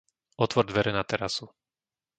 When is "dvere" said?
0.71-0.91